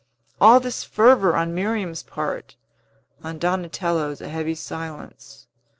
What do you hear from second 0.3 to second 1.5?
All this fervor